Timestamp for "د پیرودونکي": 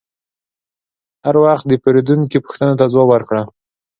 1.67-2.37